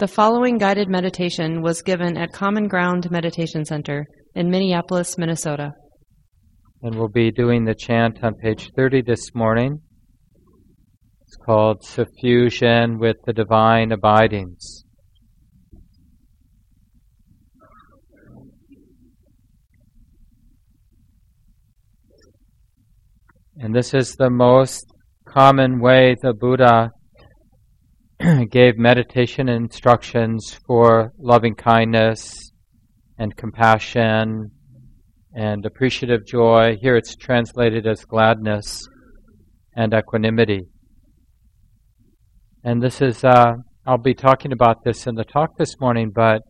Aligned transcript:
The 0.00 0.08
following 0.08 0.56
guided 0.56 0.88
meditation 0.88 1.60
was 1.60 1.82
given 1.82 2.16
at 2.16 2.32
Common 2.32 2.68
Ground 2.68 3.10
Meditation 3.10 3.66
Center 3.66 4.06
in 4.34 4.48
Minneapolis, 4.48 5.18
Minnesota. 5.18 5.72
And 6.82 6.94
we'll 6.94 7.08
be 7.08 7.30
doing 7.30 7.66
the 7.66 7.74
chant 7.74 8.24
on 8.24 8.34
page 8.36 8.70
30 8.74 9.02
this 9.02 9.34
morning. 9.34 9.82
It's 11.26 11.36
called 11.36 11.82
Suffusion 11.82 12.98
with 12.98 13.18
the 13.26 13.34
Divine 13.34 13.92
Abidings. 13.92 14.86
And 23.58 23.74
this 23.74 23.92
is 23.92 24.16
the 24.16 24.30
most 24.30 24.86
common 25.28 25.78
way 25.78 26.16
the 26.22 26.32
Buddha 26.32 26.90
gave 28.50 28.76
meditation 28.76 29.48
instructions 29.48 30.58
for 30.66 31.12
loving 31.18 31.54
kindness 31.54 32.52
and 33.18 33.34
compassion 33.34 34.50
and 35.32 35.64
appreciative 35.64 36.26
joy. 36.26 36.76
Here 36.82 36.96
it's 36.96 37.16
translated 37.16 37.86
as 37.86 38.04
gladness 38.04 38.86
and 39.74 39.94
equanimity. 39.94 40.66
And 42.62 42.82
this 42.82 43.00
is, 43.00 43.24
uh, 43.24 43.54
I'll 43.86 43.96
be 43.96 44.14
talking 44.14 44.52
about 44.52 44.84
this 44.84 45.06
in 45.06 45.14
the 45.14 45.24
talk 45.24 45.56
this 45.56 45.80
morning, 45.80 46.12
but 46.14 46.42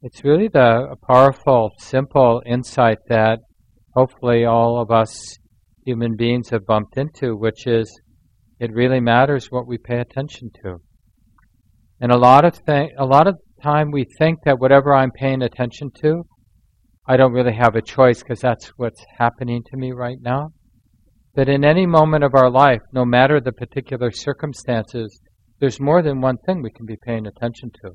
it's 0.00 0.24
really 0.24 0.48
the 0.48 0.96
powerful, 1.06 1.70
simple 1.78 2.42
insight 2.44 2.98
that 3.08 3.38
hopefully 3.94 4.44
all 4.44 4.80
of 4.82 4.90
us 4.90 5.38
human 5.84 6.16
beings 6.16 6.50
have 6.50 6.66
bumped 6.66 6.96
into, 6.96 7.36
which 7.36 7.68
is 7.68 8.00
it 8.62 8.72
really 8.72 9.00
matters 9.00 9.50
what 9.50 9.66
we 9.66 9.76
pay 9.76 9.98
attention 9.98 10.48
to. 10.62 10.76
And 12.00 12.12
a 12.12 12.16
lot 12.16 12.44
of 12.44 12.64
th- 12.64 12.92
a 12.96 13.04
lot 13.04 13.26
of 13.26 13.40
time 13.60 13.90
we 13.90 14.04
think 14.04 14.38
that 14.44 14.60
whatever 14.60 14.94
I'm 14.94 15.10
paying 15.10 15.42
attention 15.42 15.90
to, 16.02 16.22
I 17.04 17.16
don't 17.16 17.32
really 17.32 17.56
have 17.56 17.74
a 17.74 17.82
choice 17.82 18.22
because 18.22 18.38
that's 18.38 18.68
what's 18.76 19.04
happening 19.18 19.64
to 19.66 19.76
me 19.76 19.90
right 19.90 20.18
now. 20.20 20.52
That 21.34 21.48
in 21.48 21.64
any 21.64 21.86
moment 21.86 22.22
of 22.22 22.36
our 22.36 22.48
life, 22.48 22.82
no 22.92 23.04
matter 23.04 23.40
the 23.40 23.50
particular 23.50 24.12
circumstances, 24.12 25.20
there's 25.58 25.80
more 25.80 26.00
than 26.00 26.20
one 26.20 26.36
thing 26.46 26.62
we 26.62 26.70
can 26.70 26.86
be 26.86 27.04
paying 27.04 27.26
attention 27.26 27.72
to. 27.82 27.90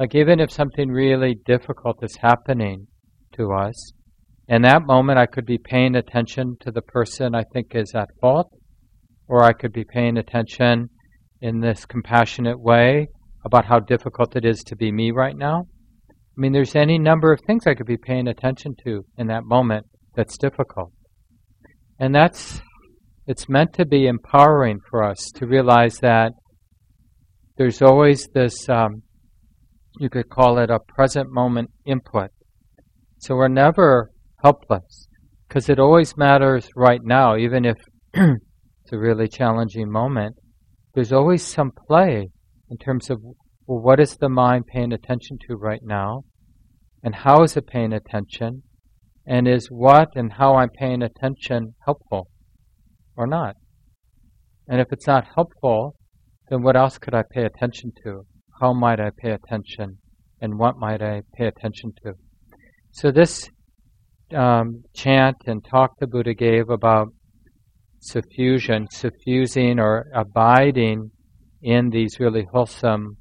Like 0.00 0.16
even 0.16 0.40
if 0.40 0.50
something 0.50 0.88
really 0.88 1.36
difficult 1.46 2.02
is 2.02 2.16
happening 2.16 2.88
to 3.34 3.52
us, 3.52 3.92
in 4.48 4.62
that 4.62 4.82
moment 4.84 5.20
I 5.20 5.26
could 5.26 5.46
be 5.46 5.58
paying 5.58 5.94
attention 5.94 6.56
to 6.62 6.72
the 6.72 6.82
person 6.82 7.36
I 7.36 7.44
think 7.52 7.68
is 7.76 7.94
at 7.94 8.08
fault, 8.20 8.50
or 9.30 9.44
I 9.44 9.52
could 9.52 9.72
be 9.72 9.84
paying 9.84 10.16
attention 10.16 10.90
in 11.40 11.60
this 11.60 11.86
compassionate 11.86 12.60
way 12.60 13.06
about 13.44 13.64
how 13.64 13.78
difficult 13.78 14.34
it 14.34 14.44
is 14.44 14.64
to 14.64 14.74
be 14.74 14.90
me 14.90 15.12
right 15.12 15.36
now. 15.36 15.66
I 16.10 16.36
mean, 16.36 16.52
there's 16.52 16.74
any 16.74 16.98
number 16.98 17.32
of 17.32 17.40
things 17.46 17.64
I 17.64 17.74
could 17.74 17.86
be 17.86 17.96
paying 17.96 18.26
attention 18.26 18.74
to 18.84 19.04
in 19.16 19.28
that 19.28 19.44
moment 19.44 19.86
that's 20.16 20.36
difficult. 20.36 20.92
And 21.96 22.12
that's, 22.12 22.60
it's 23.28 23.48
meant 23.48 23.72
to 23.74 23.86
be 23.86 24.08
empowering 24.08 24.80
for 24.90 25.04
us 25.04 25.30
to 25.36 25.46
realize 25.46 25.98
that 25.98 26.32
there's 27.56 27.80
always 27.80 28.26
this, 28.34 28.68
um, 28.68 29.04
you 30.00 30.10
could 30.10 30.28
call 30.28 30.58
it 30.58 30.70
a 30.70 30.80
present 30.80 31.30
moment 31.30 31.70
input. 31.86 32.30
So 33.18 33.36
we're 33.36 33.46
never 33.46 34.10
helpless 34.42 35.06
because 35.46 35.68
it 35.68 35.78
always 35.78 36.16
matters 36.16 36.68
right 36.74 37.00
now, 37.04 37.36
even 37.36 37.64
if 37.64 37.76
it's 38.90 38.96
a 38.96 38.98
really 38.98 39.28
challenging 39.28 39.88
moment, 39.88 40.34
there's 40.94 41.12
always 41.12 41.44
some 41.44 41.70
play 41.86 42.28
in 42.68 42.76
terms 42.76 43.08
of 43.08 43.22
well, 43.22 43.78
what 43.78 44.00
is 44.00 44.16
the 44.16 44.28
mind 44.28 44.66
paying 44.66 44.92
attention 44.92 45.38
to 45.46 45.54
right 45.54 45.82
now? 45.84 46.24
And 47.04 47.14
how 47.14 47.44
is 47.44 47.56
it 47.56 47.68
paying 47.68 47.92
attention? 47.92 48.64
And 49.24 49.46
is 49.46 49.68
what 49.68 50.08
and 50.16 50.32
how 50.32 50.56
I'm 50.56 50.70
paying 50.70 51.02
attention 51.02 51.76
helpful 51.84 52.30
or 53.16 53.28
not? 53.28 53.54
And 54.66 54.80
if 54.80 54.88
it's 54.90 55.06
not 55.06 55.24
helpful, 55.36 55.94
then 56.48 56.62
what 56.62 56.76
else 56.76 56.98
could 56.98 57.14
I 57.14 57.22
pay 57.30 57.44
attention 57.44 57.92
to? 58.02 58.22
How 58.60 58.72
might 58.72 58.98
I 58.98 59.10
pay 59.16 59.30
attention? 59.30 59.98
And 60.40 60.58
what 60.58 60.78
might 60.78 61.00
I 61.00 61.22
pay 61.36 61.46
attention 61.46 61.92
to? 62.02 62.14
So 62.90 63.12
this 63.12 63.50
um, 64.34 64.82
chant 64.94 65.36
and 65.46 65.64
talk 65.64 65.92
the 66.00 66.08
Buddha 66.08 66.34
gave 66.34 66.70
about 66.70 67.12
suffusion, 68.00 68.86
suffusing 68.90 69.78
or 69.78 70.06
abiding 70.14 71.10
in 71.62 71.90
these 71.90 72.18
really 72.18 72.46
wholesome 72.50 73.16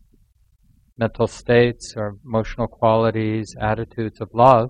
mental 0.97 1.27
states 1.27 1.93
or 1.95 2.15
emotional 2.25 2.67
qualities, 2.67 3.55
attitudes 3.59 4.19
of 4.21 4.29
love, 4.33 4.69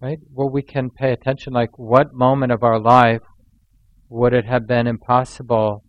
right? 0.00 0.18
Well, 0.32 0.50
we 0.50 0.62
can 0.62 0.90
pay 0.90 1.12
attention 1.12 1.52
like 1.52 1.78
what 1.78 2.12
moment 2.12 2.52
of 2.52 2.62
our 2.62 2.78
life 2.78 3.22
would 4.08 4.32
it 4.34 4.44
have 4.44 4.66
been 4.66 4.86
impossible 4.86 5.82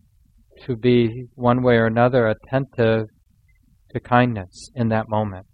to 0.66 0.76
be 0.76 1.26
one 1.36 1.64
way 1.64 1.76
or 1.76 1.88
another 1.88 2.28
attentive 2.28 3.08
to 3.92 4.00
kindness 4.00 4.70
in 4.76 4.90
that 4.90 5.10
moment, 5.10 5.46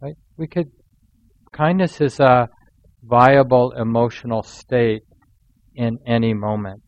right? 0.00 0.16
We 0.36 0.46
could, 0.46 0.70
kindness 1.52 2.00
is 2.00 2.18
a 2.18 2.48
viable 3.02 3.72
emotional 3.72 4.42
state 4.42 5.02
in 5.74 5.98
any 6.06 6.34
moment. 6.34 6.82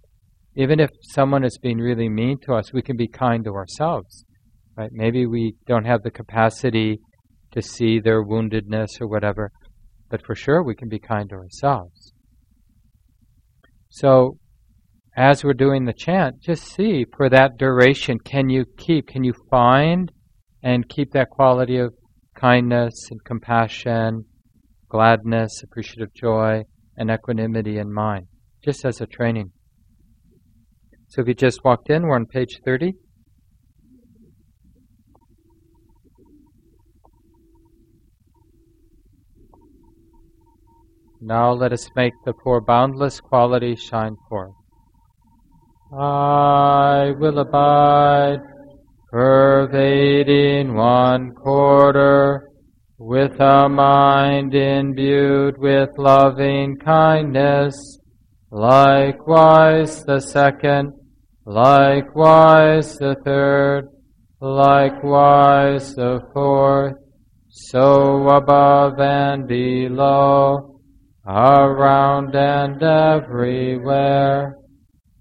Even 0.61 0.79
if 0.79 0.91
someone 1.01 1.43
is 1.43 1.57
being 1.57 1.79
really 1.79 2.11
mean 2.11 2.39
to 2.43 2.53
us, 2.53 2.71
we 2.71 2.83
can 2.83 2.95
be 2.95 3.09
kind 3.09 3.45
to 3.45 3.55
ourselves. 3.55 4.27
Right? 4.77 4.91
Maybe 4.93 5.25
we 5.25 5.55
don't 5.67 5.87
have 5.87 6.03
the 6.03 6.11
capacity 6.11 7.01
to 7.53 7.63
see 7.63 7.99
their 7.99 8.23
woundedness 8.23 9.01
or 9.01 9.09
whatever, 9.09 9.53
but 10.11 10.25
for 10.27 10.35
sure 10.35 10.63
we 10.63 10.75
can 10.75 10.91
be 10.91 10.99
kind 10.99 11.31
to 11.31 11.37
ourselves. 11.37 12.13
So, 13.89 14.37
as 15.17 15.43
we're 15.43 15.55
doing 15.55 15.87
the 15.87 15.95
chant, 15.95 16.43
just 16.43 16.65
see 16.65 17.07
for 17.17 17.31
that 17.31 17.57
duration, 17.57 18.19
can 18.19 18.51
you 18.51 18.67
keep, 18.77 19.09
can 19.09 19.25
you 19.25 19.33
find 19.51 20.13
and 20.63 20.91
keep 20.91 21.13
that 21.13 21.31
quality 21.31 21.79
of 21.79 21.95
kindness 22.35 23.09
and 23.11 23.25
compassion, 23.25 24.27
gladness, 24.91 25.63
appreciative 25.63 26.13
joy, 26.13 26.65
and 26.99 27.11
equanimity 27.11 27.79
in 27.79 27.91
mind, 27.91 28.27
just 28.63 28.85
as 28.85 29.01
a 29.01 29.07
training. 29.07 29.53
So 31.11 31.23
if 31.23 31.27
you 31.27 31.35
just 31.35 31.65
walked 31.65 31.91
in, 31.91 32.03
we're 32.05 32.15
on 32.15 32.27
page 32.27 32.61
30. 32.65 32.93
Now 41.21 41.51
let 41.51 41.73
us 41.73 41.91
make 41.97 42.13
the 42.25 42.33
four 42.45 42.61
boundless 42.61 43.21
qualities 43.21 43.83
shine 43.83 44.15
forth. 44.29 44.53
I 45.93 47.11
will 47.19 47.41
abide, 47.41 48.39
pervading 49.11 50.75
one 50.75 51.33
quarter, 51.33 52.49
with 52.99 53.33
a 53.41 53.69
mind 53.69 54.55
imbued 54.55 55.59
with 55.59 55.91
loving 55.99 56.77
kindness, 56.79 57.99
likewise 58.53 60.05
the 60.05 60.21
second, 60.21 60.93
likewise 61.51 62.97
the 62.99 63.17
third, 63.25 63.89
likewise 64.41 65.95
the 65.97 66.21
fourth, 66.33 66.95
so 67.49 68.29
above 68.29 69.01
and 69.01 69.49
below, 69.49 70.81
around 71.27 72.37
and 72.37 72.81
everywhere, 72.81 74.55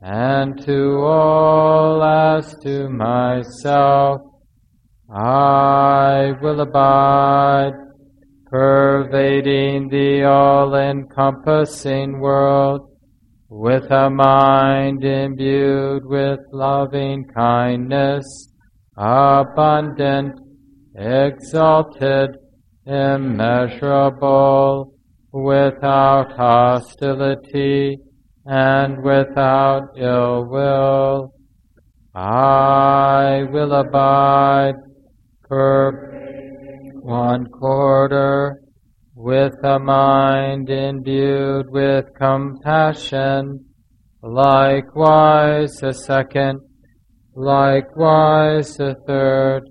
and 0.02 0.64
to 0.64 1.00
all 1.00 2.04
as 2.04 2.56
to 2.62 2.90
myself, 2.90 4.22
I 5.12 6.34
will 6.44 6.62
abide, 6.62 7.74
pervading 8.52 9.90
the 9.90 10.26
all-encompassing 10.26 12.20
world, 12.20 12.89
with 13.50 13.90
a 13.90 14.10
mind 14.12 15.04
imbued 15.04 16.06
with 16.06 16.40
loving 16.52 17.26
kindness, 17.26 18.24
abundant, 18.96 20.40
exalted, 20.96 22.30
immeasurable, 22.86 24.94
without 25.32 26.32
hostility 26.38 27.98
and 28.46 29.04
without 29.04 29.88
ill 29.98 30.46
will. 30.46 31.34
I 32.14 33.44
will 33.52 33.74
abide 33.74 34.76
per 35.44 36.92
one 37.02 37.48
quarter 37.48 38.62
with 39.22 39.54
a 39.66 39.78
mind 39.78 40.70
imbued 40.70 41.66
with 41.72 42.06
compassion, 42.18 43.66
likewise 44.24 45.84
a 45.84 45.94
second, 45.94 46.58
likewise 47.36 48.80
a 48.80 48.96
third, 49.06 49.64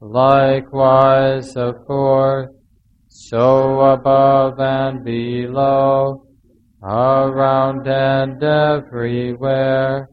likewise 0.00 1.56
a 1.56 1.72
fourth, 1.88 2.50
so 3.08 3.80
above 3.80 4.60
and 4.60 5.04
below, 5.04 6.22
around 6.80 7.88
and 7.88 8.40
everywhere, 8.40 10.08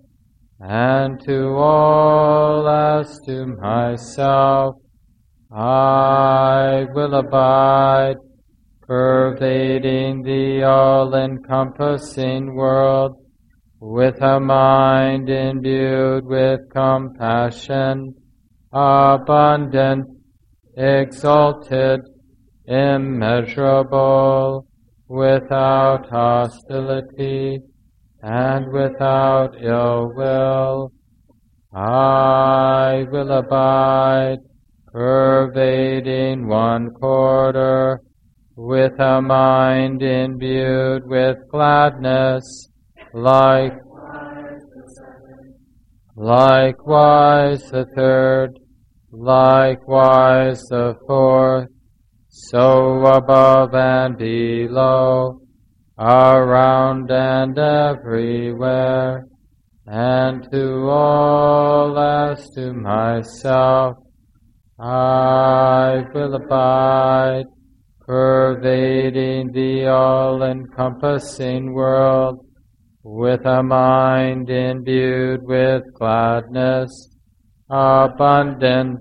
and 0.60 1.24
to 1.24 1.50
all 1.50 2.68
as 2.68 3.20
to 3.28 3.46
myself, 3.46 4.74
I 5.52 6.88
will 6.96 7.14
abide, 7.14 8.16
pervading 8.92 10.22
the 10.22 10.64
all-encompassing 10.64 12.54
world, 12.54 13.16
with 13.80 14.22
a 14.22 14.38
mind 14.38 15.30
imbued 15.30 16.26
with 16.26 16.60
compassion, 16.74 18.14
abundant, 18.74 20.06
exalted, 20.76 22.02
immeasurable, 22.68 24.68
without 25.08 26.10
hostility, 26.10 27.60
and 28.22 28.74
without 28.74 29.56
ill 29.64 30.12
will. 30.18 30.92
I 31.74 33.06
will 33.10 33.32
abide, 33.32 34.40
pervading 34.88 36.46
one 36.46 36.90
quarter, 37.00 37.31
with 38.92 39.00
a 39.00 39.22
mind 39.22 40.02
imbued 40.02 41.04
with 41.06 41.38
gladness, 41.50 42.44
like 43.14 43.74
likewise 46.16 47.62
the 47.72 47.86
third, 47.96 48.60
likewise 49.12 50.62
the 50.70 50.96
fourth, 51.08 51.68
so 52.30 53.06
above 53.06 53.74
and 53.74 54.18
below, 54.18 55.40
around 55.98 57.12
and 57.12 57.58
everywhere, 57.58 59.26
and 59.88 60.48
to 60.52 60.90
all 60.90 61.98
as 61.98 62.46
to 62.56 62.74
myself, 62.74 63.96
I 64.80 66.04
will 66.14 66.36
abide, 66.36 67.46
pervading 68.12 69.54
the 69.54 69.88
all-encompassing 69.88 71.72
world, 71.72 72.46
with 73.04 73.40
a 73.46 73.64
mind 73.64 74.50
imbued 74.50 75.40
with 75.44 75.82
gladness, 75.94 76.92
abundant, 77.70 79.00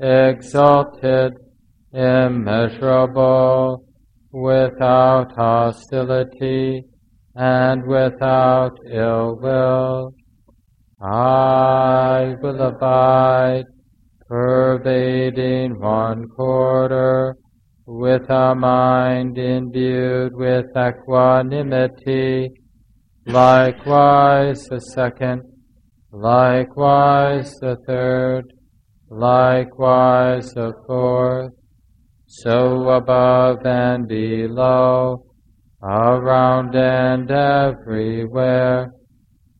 exalted, 0.00 1.32
immeasurable, 1.92 3.84
without 4.32 5.30
hostility, 5.36 6.82
and 7.36 7.86
without 7.86 8.76
ill 8.92 9.38
will. 9.40 10.12
I 11.00 12.34
will 12.42 12.60
abide, 12.62 13.66
pervading 14.26 15.78
one 15.78 16.26
quarter, 16.30 17.36
with 17.92 18.30
a 18.30 18.54
mind 18.54 19.36
imbued 19.36 20.32
with 20.36 20.66
equanimity, 20.76 22.48
likewise 23.26 24.62
the 24.66 24.78
second, 24.78 25.42
likewise 26.12 27.52
the 27.60 27.76
third, 27.88 28.44
likewise 29.10 30.52
the 30.54 30.72
fourth, 30.86 31.50
so 32.26 32.90
above 32.90 33.66
and 33.66 34.06
below, 34.06 35.24
around 35.82 36.76
and 36.76 37.28
everywhere, 37.28 38.88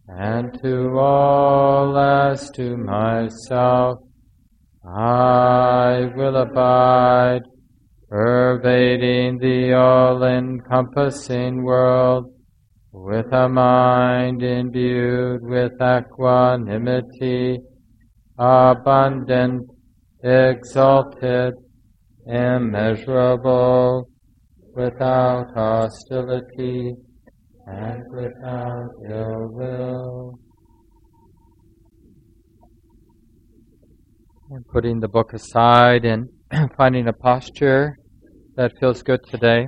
and 0.06 0.56
to 0.62 0.97
all 0.97 1.99
as 1.99 2.49
to 2.50 2.76
myself, 2.76 3.99
I 4.87 6.09
will 6.15 6.37
abide, 6.37 7.43
pervading 8.11 9.39
the 9.39 9.73
all-encompassing 9.73 11.62
world, 11.62 12.25
with 12.91 13.33
a 13.33 13.49
mind 13.49 14.43
imbued 14.43 15.41
with 15.43 15.71
equanimity, 15.81 17.61
abundant, 18.37 19.62
exalted, 20.25 21.55
immeasurable, 22.27 24.09
without 24.75 25.47
hostility, 25.55 26.93
and 27.69 28.03
without 28.11 28.89
ill 29.09 29.49
will. 29.53 30.39
And 34.51 34.67
putting 34.67 34.99
the 34.99 35.07
book 35.07 35.33
aside 35.33 36.05
and 36.05 36.29
finding 36.77 37.07
a 37.07 37.12
posture 37.12 38.00
that 38.61 38.79
feels 38.79 39.03
good 39.03 39.21
today 39.27 39.67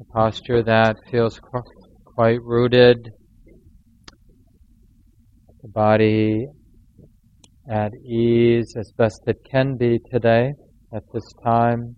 a 0.00 0.04
posture 0.12 0.62
that 0.62 0.94
feels 1.10 1.40
quite 2.04 2.40
rooted, 2.44 3.10
the 5.60 5.68
body 5.68 6.46
at 7.68 7.92
ease 8.08 8.76
as 8.78 8.92
best 8.96 9.20
it 9.26 9.38
can 9.50 9.76
be 9.76 9.98
today 10.12 10.52
at 10.94 11.02
this 11.12 11.24
time. 11.42 11.96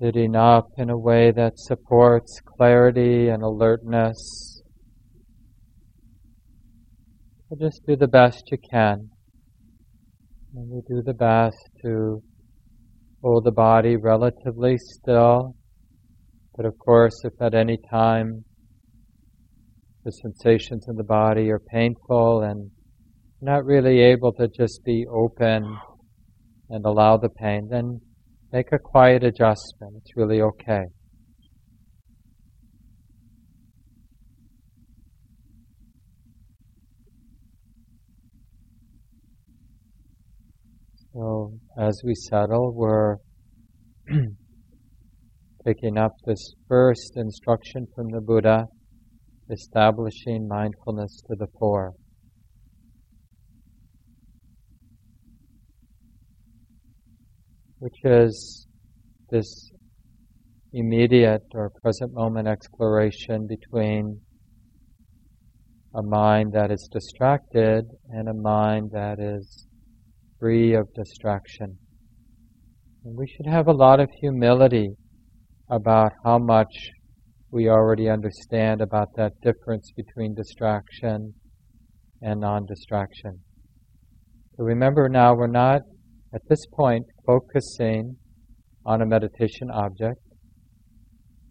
Sitting 0.00 0.34
up 0.34 0.66
in 0.78 0.90
a 0.90 0.98
way 0.98 1.30
that 1.30 1.60
supports 1.60 2.40
clarity 2.56 3.28
and 3.28 3.44
alertness. 3.44 4.64
So 7.48 7.56
just 7.60 7.86
do 7.86 7.94
the 7.94 8.08
best 8.08 8.50
you 8.50 8.58
can. 8.68 9.10
And 10.56 10.70
we 10.70 10.80
do 10.88 11.02
the 11.02 11.12
best 11.12 11.58
to 11.82 12.22
hold 13.22 13.44
the 13.44 13.52
body 13.52 13.96
relatively 13.96 14.78
still. 14.78 15.54
But 16.56 16.64
of 16.64 16.78
course, 16.78 17.12
if 17.24 17.34
at 17.42 17.54
any 17.54 17.76
time 17.90 18.42
the 20.02 20.12
sensations 20.12 20.86
in 20.88 20.96
the 20.96 21.04
body 21.04 21.50
are 21.50 21.58
painful 21.58 22.40
and 22.40 22.70
not 23.42 23.66
really 23.66 24.00
able 24.00 24.32
to 24.32 24.48
just 24.48 24.82
be 24.82 25.04
open 25.12 25.76
and 26.70 26.86
allow 26.86 27.18
the 27.18 27.28
pain, 27.28 27.68
then 27.70 28.00
make 28.50 28.72
a 28.72 28.78
quiet 28.78 29.24
adjustment. 29.24 29.92
It's 29.98 30.16
really 30.16 30.40
okay. 30.40 30.84
So 41.16 41.58
as 41.78 42.02
we 42.04 42.14
settle, 42.14 42.74
we're 42.74 43.16
picking 45.64 45.96
up 45.96 46.12
this 46.26 46.52
first 46.68 47.12
instruction 47.16 47.86
from 47.94 48.10
the 48.10 48.20
Buddha, 48.20 48.66
establishing 49.50 50.46
mindfulness 50.46 51.22
to 51.26 51.36
the 51.38 51.46
fore. 51.58 51.94
Which 57.78 57.96
is 58.04 58.66
this 59.30 59.70
immediate 60.74 61.44
or 61.54 61.70
present 61.82 62.12
moment 62.12 62.46
exploration 62.46 63.46
between 63.46 64.20
a 65.94 66.02
mind 66.02 66.52
that 66.52 66.70
is 66.70 66.86
distracted 66.92 67.86
and 68.10 68.28
a 68.28 68.34
mind 68.34 68.90
that 68.92 69.18
is 69.18 69.65
free 70.38 70.74
of 70.74 70.86
distraction. 70.94 71.78
And 73.04 73.16
we 73.16 73.26
should 73.26 73.46
have 73.46 73.68
a 73.68 73.72
lot 73.72 74.00
of 74.00 74.08
humility 74.20 74.96
about 75.70 76.12
how 76.24 76.38
much 76.38 76.90
we 77.50 77.68
already 77.68 78.08
understand 78.08 78.80
about 78.80 79.08
that 79.16 79.32
difference 79.42 79.92
between 79.96 80.34
distraction 80.34 81.34
and 82.20 82.40
non 82.40 82.66
distraction. 82.66 83.40
So 84.56 84.64
remember 84.64 85.08
now, 85.08 85.34
we're 85.34 85.46
not 85.46 85.82
at 86.34 86.42
this 86.48 86.64
point 86.74 87.04
focusing 87.24 88.16
on 88.84 89.02
a 89.02 89.06
meditation 89.06 89.70
object. 89.72 90.20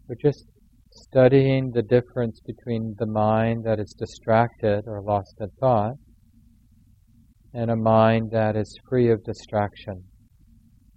We're 0.07 0.15
just 0.21 0.45
studying 0.91 1.71
the 1.73 1.81
difference 1.81 2.39
between 2.45 2.95
the 2.99 3.05
mind 3.05 3.63
that 3.65 3.79
is 3.79 3.95
distracted 3.97 4.83
or 4.87 5.01
lost 5.01 5.35
in 5.39 5.49
thought 5.59 5.95
and 7.55 7.71
a 7.71 7.75
mind 7.75 8.31
that 8.31 8.57
is 8.57 8.77
free 8.89 9.09
of 9.09 9.23
distraction 9.23 10.03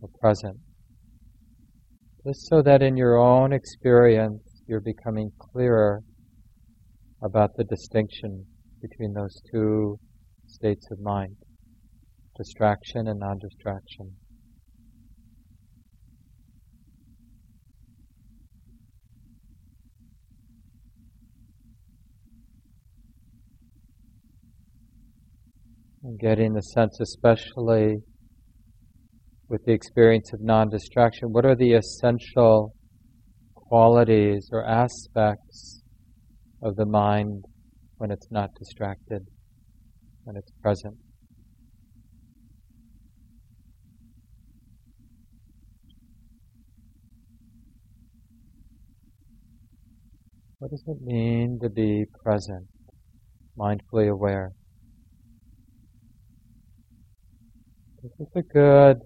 or 0.00 0.08
present. 0.20 0.56
Just 2.26 2.48
so 2.48 2.62
that 2.62 2.82
in 2.82 2.96
your 2.96 3.16
own 3.16 3.52
experience 3.52 4.42
you're 4.66 4.80
becoming 4.80 5.30
clearer 5.38 6.00
about 7.22 7.50
the 7.56 7.62
distinction 7.62 8.48
between 8.82 9.12
those 9.12 9.40
two 9.52 9.98
states 10.48 10.88
of 10.90 10.98
mind 10.98 11.36
distraction 12.36 13.08
and 13.08 13.20
non 13.20 13.38
distraction. 13.38 14.16
And 26.08 26.18
getting 26.18 26.54
the 26.54 26.62
sense, 26.62 26.98
especially 27.00 27.98
with 29.46 29.62
the 29.66 29.74
experience 29.74 30.32
of 30.32 30.40
non 30.40 30.70
distraction, 30.70 31.34
what 31.34 31.44
are 31.44 31.54
the 31.54 31.74
essential 31.74 32.74
qualities 33.54 34.48
or 34.50 34.64
aspects 34.64 35.82
of 36.62 36.76
the 36.76 36.86
mind 36.86 37.44
when 37.98 38.10
it's 38.10 38.28
not 38.30 38.48
distracted, 38.58 39.26
when 40.24 40.38
it's 40.38 40.50
present? 40.62 40.96
What 50.58 50.70
does 50.70 50.84
it 50.86 51.02
mean 51.02 51.58
to 51.60 51.68
be 51.68 52.06
present, 52.24 52.68
mindfully 53.58 54.10
aware? 54.10 54.52
This 58.16 58.28
is 58.28 58.36
a 58.36 58.42
good 58.42 59.00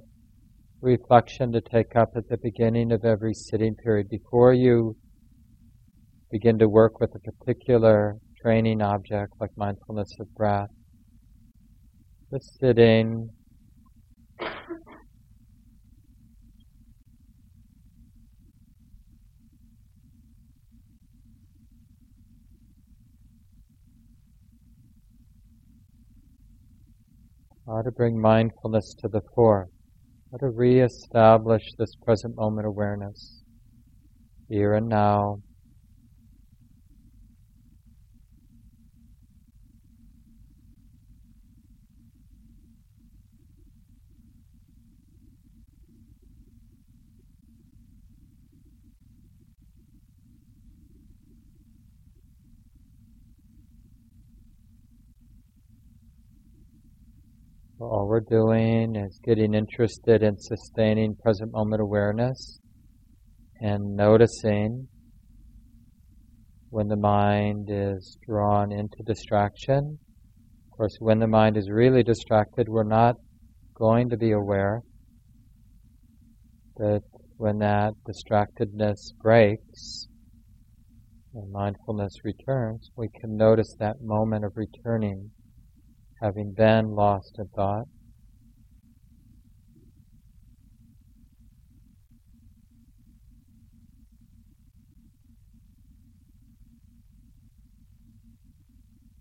reflection 0.81 1.51
to 1.53 1.61
take 1.61 1.97
up 1.97 2.13
at 2.15 2.29
the 2.29 2.37
beginning 2.37 2.93
of 2.93 3.05
every 3.05 3.35
sitting 3.35 3.75
period 3.75 4.09
before 4.09 4.53
you 4.53 4.97
begin 6.31 6.59
to 6.61 6.69
work 6.69 7.01
with 7.01 7.11
a 7.17 7.19
particular 7.19 8.17
training 8.41 8.81
object 8.81 9.33
like 9.41 9.51
mindfulness 9.57 10.15
of 10.21 10.33
breath. 10.37 10.69
Just 12.31 12.61
sitting 12.61 13.31
How 27.65 27.81
to 27.81 27.93
bring 27.93 28.21
mindfulness 28.21 28.93
to 28.99 29.09
the 29.09 29.21
fore. 29.37 29.69
How 30.33 30.39
to 30.39 30.49
re-establish 30.49 31.63
this 31.79 31.95
present 31.95 32.35
moment 32.35 32.67
awareness, 32.67 33.43
here 34.49 34.75
and 34.75 34.89
now. 34.89 35.43
All 57.83 58.07
we're 58.07 58.21
doing 58.21 58.95
is 58.95 59.19
getting 59.25 59.55
interested 59.55 60.23
in 60.23 60.39
sustaining 60.39 61.17
present 61.17 61.51
moment 61.55 61.81
awareness 61.81 62.61
and 63.61 63.97
noticing 63.97 64.87
when 66.71 66.89
the 66.89 66.97
mind 66.97 67.69
is 67.71 68.17
drawn 68.25 68.71
into 68.73 69.03
distraction. 69.05 69.99
Of 70.67 70.77
course, 70.77 70.97
when 71.01 71.19
the 71.19 71.27
mind 71.27 71.57
is 71.57 71.71
really 71.71 72.03
distracted, 72.03 72.69
we're 72.69 72.85
not 72.85 73.17
going 73.75 74.11
to 74.11 74.17
be 74.17 74.31
aware. 74.31 74.83
But 76.77 77.03
when 77.37 77.59
that 77.59 77.95
distractedness 78.09 79.13
breaks 79.21 80.07
and 81.35 81.51
mindfulness 81.51 82.15
returns, 82.25 82.91
we 82.97 83.09
can 83.21 83.37
notice 83.37 83.75
that 83.81 84.01
moment 84.01 84.45
of 84.45 84.53
returning 84.57 85.33
having 86.23 86.53
been 86.53 86.95
lost 86.95 87.37
in 87.39 87.49
thought. 87.49 87.89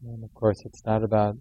And 0.04 0.24
of 0.24 0.34
course, 0.34 0.62
it's 0.66 0.86
not 0.86 1.04
about 1.04 1.36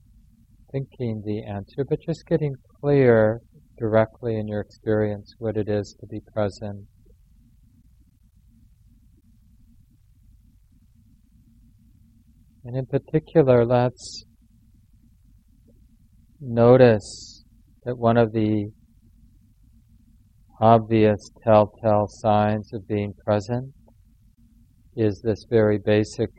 thinking 0.73 1.23
the 1.25 1.43
answer, 1.45 1.85
but 1.85 2.01
just 2.01 2.27
getting 2.27 2.57
clear 2.81 3.41
directly 3.79 4.37
in 4.37 4.49
your 4.49 4.61
experience 4.61 5.35
what 5.39 5.57
it 5.57 5.69
is 5.69 5.95
to 6.01 6.07
be 6.07 6.21
present. 6.33 6.87
And 12.65 12.77
in 12.77 12.87
particular, 12.87 13.65
let's 13.65 14.25
notice 16.41 17.45
that 17.85 17.99
one 17.99 18.17
of 18.17 18.33
the 18.33 18.71
obvious 20.61 21.31
telltale 21.43 22.07
signs 22.09 22.73
of 22.73 22.87
being 22.87 23.15
present 23.25 23.73
is 24.97 25.21
this 25.25 25.45
very 25.49 25.79
basic 25.79 26.31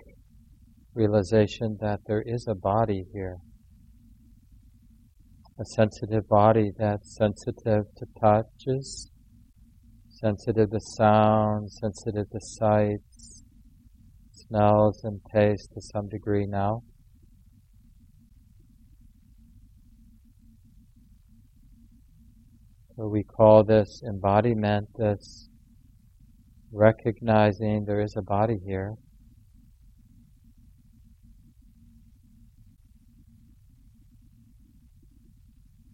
realization 0.94 1.78
that 1.82 2.00
there 2.06 2.24
is 2.26 2.46
a 2.48 2.56
body 2.56 3.06
here. 3.14 3.38
A 5.60 5.66
sensitive 5.66 6.28
body 6.28 6.72
that's 6.78 7.16
sensitive 7.18 7.86
to 7.98 8.06
touches, 8.20 9.12
sensitive 10.10 10.72
to 10.72 10.80
sounds, 10.98 11.78
sensitive 11.80 12.30
to 12.32 12.40
sights, 12.42 13.44
smells, 14.32 15.04
and 15.04 15.22
taste 15.34 15.70
to 15.74 15.82
some 15.82 16.10
degree 16.10 16.46
now. 16.48 16.82
So 22.98 23.08
we 23.08 23.24
call 23.24 23.64
this 23.64 24.02
embodiment, 24.06 24.90
this 24.98 25.48
recognizing 26.74 27.86
there 27.86 28.02
is 28.02 28.16
a 28.18 28.22
body 28.22 28.58
here. 28.66 28.96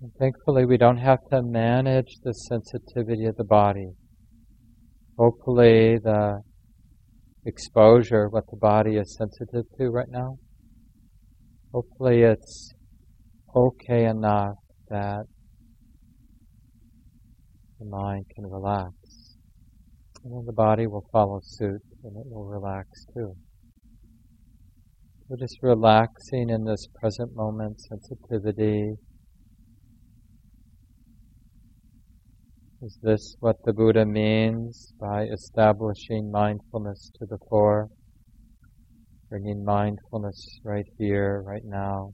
And 0.01 0.12
thankfully, 0.20 0.66
we 0.66 0.77
don't 0.77 0.98
have 0.98 1.20
to 1.32 1.44
manage 1.44 2.18
the 2.24 2.34
sensitivity 2.34 3.25
of 3.25 3.36
the 3.36 3.44
body. 3.44 3.92
Hopefully, 5.20 5.98
the 6.04 6.42
exposure, 7.46 8.27
what 8.30 8.46
the 8.50 8.58
body 8.58 8.98
is 8.98 9.16
sensitive 9.18 9.66
to 9.77 9.89
right 9.89 10.10
now, 10.10 10.38
hopefully 11.72 12.22
it's 12.22 12.74
okay 13.56 14.06
enough 14.06 14.56
that 14.89 15.25
the 17.79 17.86
mind 17.86 18.25
can 18.34 18.46
relax. 18.46 18.93
And 20.24 20.34
then 20.34 20.46
the 20.46 20.53
body 20.53 20.88
will 20.88 21.05
follow 21.12 21.39
suit 21.43 21.81
and 22.03 22.17
it 22.17 22.25
will 22.25 22.46
relax 22.46 23.05
too. 23.13 23.36
We're 25.29 25.38
just 25.38 25.57
relaxing 25.62 26.50
in 26.50 26.63
this 26.63 26.88
present 27.00 27.36
moment 27.36 27.81
sensitivity. 27.81 28.93
Is 32.81 32.98
this 33.01 33.36
what 33.39 33.57
the 33.65 33.74
Buddha 33.74 34.05
means 34.05 34.93
by 35.00 35.24
establishing 35.24 36.31
mindfulness 36.31 37.12
to 37.19 37.25
the 37.25 37.38
fore? 37.50 37.89
Bringing 39.29 39.65
mindfulness 39.65 40.60
right 40.63 40.86
here, 40.98 41.41
right 41.46 41.65
now. 41.65 42.13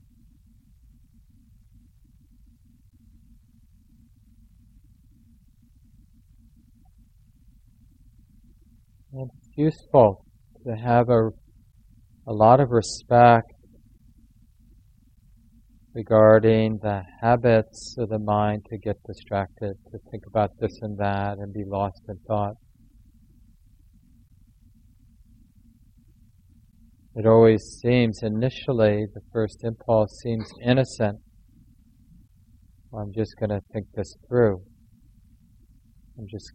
Useful 9.56 10.24
to 10.66 10.74
have 10.74 11.08
a, 11.08 11.28
a 12.26 12.32
lot 12.32 12.60
of 12.60 12.70
respect 12.70 13.52
regarding 15.94 16.78
the 16.82 17.02
habits 17.20 17.94
of 17.98 18.08
the 18.08 18.18
mind 18.18 18.62
to 18.68 18.76
get 18.78 18.96
distracted, 19.06 19.74
to 19.92 19.98
think 20.10 20.24
about 20.26 20.50
this 20.60 20.76
and 20.82 20.98
that 20.98 21.36
and 21.38 21.52
be 21.52 21.64
lost 21.64 22.00
in 22.08 22.16
thought. 22.26 22.54
It 27.16 27.26
always 27.26 27.62
seems, 27.80 28.20
initially, 28.22 29.06
the 29.14 29.20
first 29.32 29.62
impulse 29.62 30.20
seems 30.20 30.50
innocent. 30.64 31.20
I'm 32.92 33.12
just 33.14 33.34
going 33.38 33.50
to 33.50 33.60
think 33.72 33.86
this 33.94 34.16
through. 34.28 34.62
I'm 36.18 36.26
just 36.28 36.50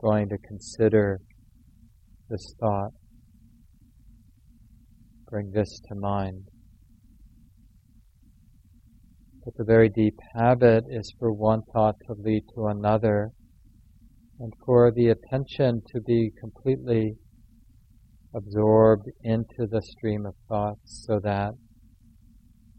going 0.00 0.28
to 0.28 0.38
consider 0.38 1.18
this 2.28 2.54
thought. 2.58 2.92
bring 5.28 5.50
this 5.50 5.80
to 5.88 5.94
mind. 5.94 6.44
But 9.44 9.56
the 9.56 9.64
very 9.64 9.88
deep 9.88 10.14
habit 10.34 10.84
is 10.88 11.12
for 11.18 11.32
one 11.32 11.62
thought 11.72 11.96
to 12.06 12.14
lead 12.14 12.44
to 12.54 12.66
another 12.66 13.32
and 14.38 14.52
for 14.64 14.90
the 14.90 15.08
attention 15.08 15.82
to 15.92 16.00
be 16.00 16.30
completely 16.40 17.16
absorbed 18.34 19.08
into 19.22 19.66
the 19.70 19.82
stream 19.82 20.26
of 20.26 20.34
thoughts 20.48 21.04
so 21.06 21.20
that 21.20 21.52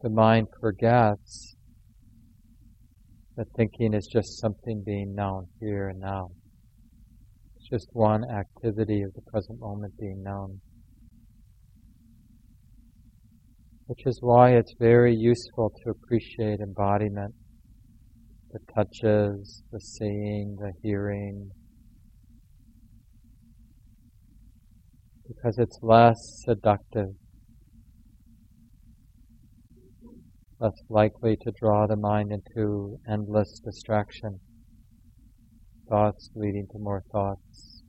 the 0.02 0.10
mind 0.10 0.48
forgets 0.60 1.56
that 3.38 3.48
thinking 3.56 3.94
is 3.94 4.08
just 4.08 4.40
something 4.40 4.84
being 4.86 5.14
known 5.14 5.48
here 5.60 5.90
and 5.90 6.00
now. 6.00 6.30
Just 7.70 7.90
one 7.94 8.24
activity 8.30 9.02
of 9.02 9.14
the 9.16 9.22
present 9.22 9.60
moment 9.60 9.94
being 10.00 10.22
known. 10.22 10.62
Which 13.88 14.06
is 14.06 14.20
why 14.22 14.52
it's 14.52 14.76
very 14.80 15.16
useful 15.16 15.72
to 15.84 15.90
appreciate 15.90 16.60
embodiment, 16.60 17.34
the 18.52 18.60
touches, 18.74 19.64
the 19.72 19.80
seeing, 19.80 20.58
the 20.60 20.74
hearing, 20.84 21.50
because 25.28 25.58
it's 25.58 25.80
less 25.82 26.18
seductive, 26.46 27.16
less 30.60 30.80
likely 30.90 31.36
to 31.38 31.52
draw 31.60 31.88
the 31.88 31.96
mind 31.96 32.32
into 32.32 33.00
endless 33.10 33.60
distraction, 33.64 34.40
thoughts 35.90 36.30
leading 36.36 36.68
to 36.72 36.80
more 36.80 37.04
thoughts. 37.12 37.84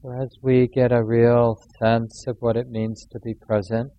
So 0.00 0.12
as 0.12 0.36
we 0.40 0.68
get 0.68 0.92
a 0.92 1.02
real 1.02 1.58
sense 1.80 2.26
of 2.28 2.36
what 2.38 2.56
it 2.56 2.68
means 2.68 3.04
to 3.10 3.18
be 3.18 3.34
present, 3.34 3.92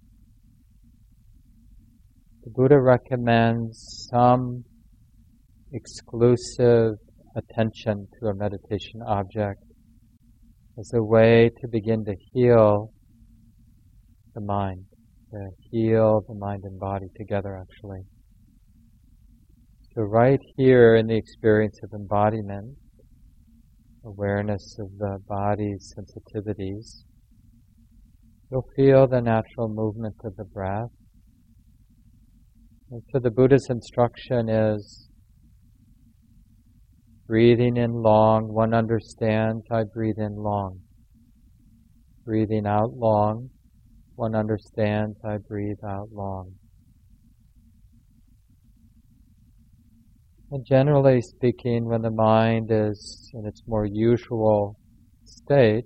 the 2.49 2.61
Buddha 2.61 2.79
recommends 2.79 4.07
some 4.11 4.63
exclusive 5.71 6.93
attention 7.35 8.07
to 8.19 8.27
a 8.27 8.33
meditation 8.33 9.01
object 9.05 9.61
as 10.79 10.91
a 10.95 11.03
way 11.03 11.51
to 11.61 11.67
begin 11.67 12.03
to 12.05 12.15
heal 12.31 12.91
the 14.33 14.41
mind, 14.41 14.83
to 15.31 15.49
heal 15.71 16.21
the 16.27 16.33
mind 16.33 16.63
and 16.63 16.79
body 16.79 17.07
together 17.17 17.57
actually. 17.57 18.01
So 19.93 20.03
right 20.03 20.39
here 20.55 20.95
in 20.95 21.07
the 21.07 21.17
experience 21.17 21.79
of 21.83 21.91
embodiment, 21.93 22.77
awareness 24.05 24.77
of 24.79 24.87
the 24.97 25.19
body's 25.27 25.93
sensitivities, 25.97 27.03
you'll 28.49 28.69
feel 28.75 29.07
the 29.07 29.21
natural 29.21 29.67
movement 29.67 30.15
of 30.23 30.35
the 30.35 30.45
breath. 30.45 30.89
So 32.91 33.19
the 33.19 33.29
Buddha's 33.29 33.67
instruction 33.69 34.49
is 34.49 35.09
breathing 37.27 37.77
in 37.77 37.93
long, 37.93 38.51
one 38.51 38.73
understands 38.73 39.63
I 39.69 39.83
breathe 39.83 40.17
in 40.17 40.35
long. 40.35 40.79
Breathing 42.25 42.65
out 42.65 42.95
long, 42.95 43.51
one 44.15 44.33
understands 44.33 45.19
I 45.23 45.37
breathe 45.37 45.77
out 45.87 46.07
long. 46.11 46.55
And 50.49 50.65
generally 50.65 51.21
speaking, 51.21 51.85
when 51.85 52.01
the 52.01 52.09
mind 52.09 52.69
is 52.71 53.29
in 53.35 53.45
its 53.45 53.61
more 53.67 53.85
usual 53.85 54.79
state, 55.25 55.85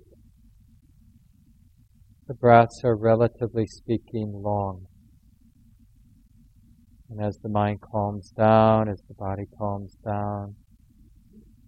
the 2.28 2.34
breaths 2.34 2.80
are 2.82 2.96
relatively 2.96 3.66
speaking 3.66 4.32
long. 4.42 4.86
And 7.14 7.24
as 7.24 7.38
the 7.38 7.48
mind 7.48 7.80
calms 7.80 8.32
down, 8.36 8.88
as 8.88 9.00
the 9.06 9.14
body 9.14 9.44
calms 9.56 9.96
down, 10.04 10.56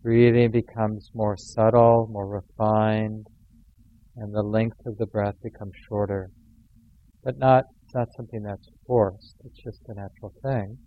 breathing 0.02 0.50
becomes 0.50 1.08
more 1.14 1.36
subtle, 1.36 2.08
more 2.10 2.26
refined, 2.26 3.28
and 4.16 4.34
the 4.34 4.42
length 4.42 4.84
of 4.86 4.98
the 4.98 5.06
breath 5.06 5.36
becomes 5.44 5.74
shorter. 5.88 6.30
But 7.22 7.38
not, 7.38 7.62
it's 7.84 7.94
not 7.94 8.08
something 8.16 8.42
that's 8.42 8.68
forced, 8.88 9.36
it's 9.44 9.62
just 9.62 9.82
a 9.86 9.94
natural 9.94 10.32
thing. 10.42 10.78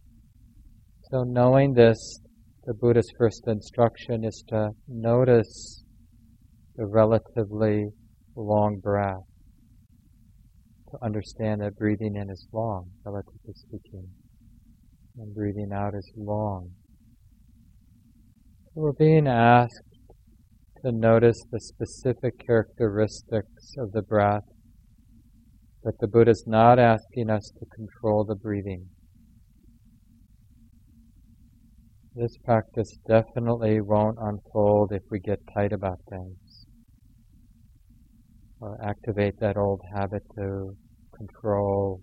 So, 1.10 1.24
knowing 1.24 1.74
this, 1.74 2.20
the 2.66 2.74
Buddha's 2.74 3.14
first 3.18 3.48
instruction 3.48 4.26
is 4.26 4.44
to 4.50 4.72
notice 4.90 5.86
the 6.76 6.86
relatively 6.86 7.86
long 8.36 8.80
breath, 8.80 9.24
to 10.92 10.98
understand 11.02 11.62
that 11.62 11.78
breathing 11.78 12.18
in 12.18 12.30
is 12.30 12.46
long, 12.52 12.90
relatively 13.06 13.54
speaking, 13.54 14.10
and 15.20 15.36
breathing 15.36 15.72
out 15.74 15.94
is 15.94 16.10
long. 16.16 16.70
We're 18.74 18.94
being 18.94 19.28
asked 19.28 19.84
to 20.84 20.92
notice 20.92 21.44
the 21.52 21.60
specific 21.60 22.40
characteristics 22.46 23.74
of 23.78 23.92
the 23.92 24.02
breath, 24.02 24.46
but 25.84 25.96
the 26.00 26.08
Buddha 26.08 26.32
is 26.32 26.46
not 26.48 26.80
asking 26.80 27.30
us 27.30 27.52
to 27.60 27.66
control 27.66 28.24
the 28.24 28.36
breathing. 28.36 28.88
This 32.16 32.38
practice 32.44 32.98
definitely 33.08 33.82
won't 33.82 34.18
unfold 34.22 34.92
if 34.94 35.04
we 35.12 35.20
get 35.20 35.40
tight 35.54 35.74
about 35.74 36.00
things 36.10 36.66
or 38.62 38.78
activate 38.84 39.40
that 39.40 39.58
old 39.58 39.82
habit 39.94 40.24
to 40.36 40.76
control. 41.16 42.02